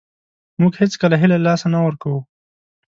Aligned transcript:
موږ 0.59 0.73
هېڅکله 0.81 1.15
هیله 1.21 1.37
له 1.39 1.43
لاسه 1.47 1.65
نه 1.73 1.79
ورکوو. 1.85 2.19